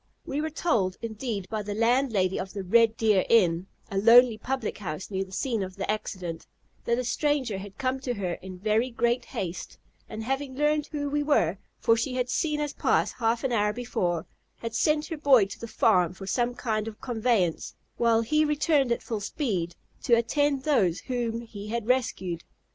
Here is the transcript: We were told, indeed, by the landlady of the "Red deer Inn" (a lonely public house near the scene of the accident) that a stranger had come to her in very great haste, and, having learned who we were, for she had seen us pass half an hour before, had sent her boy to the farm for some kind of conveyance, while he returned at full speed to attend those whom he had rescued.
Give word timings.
We 0.25 0.41
were 0.41 0.49
told, 0.49 0.97
indeed, 1.03 1.47
by 1.47 1.61
the 1.61 1.75
landlady 1.75 2.39
of 2.39 2.53
the 2.53 2.63
"Red 2.63 2.97
deer 2.97 3.23
Inn" 3.29 3.67
(a 3.91 3.99
lonely 3.99 4.35
public 4.39 4.79
house 4.79 5.11
near 5.11 5.23
the 5.23 5.31
scene 5.31 5.61
of 5.61 5.75
the 5.75 5.91
accident) 5.91 6.47
that 6.85 6.97
a 6.97 7.03
stranger 7.03 7.59
had 7.59 7.77
come 7.77 7.99
to 7.99 8.15
her 8.15 8.33
in 8.41 8.57
very 8.57 8.89
great 8.89 9.25
haste, 9.25 9.77
and, 10.09 10.23
having 10.23 10.55
learned 10.55 10.87
who 10.87 11.07
we 11.07 11.21
were, 11.21 11.59
for 11.77 11.95
she 11.95 12.15
had 12.15 12.31
seen 12.31 12.59
us 12.59 12.73
pass 12.73 13.11
half 13.11 13.43
an 13.43 13.51
hour 13.51 13.73
before, 13.73 14.25
had 14.57 14.73
sent 14.73 15.05
her 15.05 15.17
boy 15.17 15.45
to 15.45 15.59
the 15.59 15.67
farm 15.67 16.15
for 16.15 16.25
some 16.25 16.55
kind 16.55 16.87
of 16.87 16.99
conveyance, 16.99 17.75
while 17.97 18.21
he 18.21 18.43
returned 18.43 18.91
at 18.91 19.03
full 19.03 19.21
speed 19.21 19.75
to 20.01 20.15
attend 20.17 20.63
those 20.63 21.01
whom 21.01 21.41
he 21.41 21.67
had 21.67 21.85
rescued. 21.85 22.43